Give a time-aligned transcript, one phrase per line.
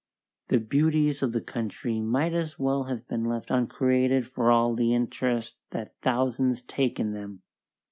[0.47, 4.95] The beauties of the country might as well have been left uncreated for all the
[4.95, 7.43] interest that thousands take in them.